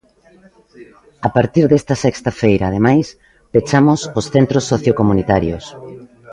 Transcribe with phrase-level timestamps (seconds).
[1.27, 3.07] A partir desta sexta feira, ademais,
[3.53, 5.65] "pechamos os centros sociocomuntarios".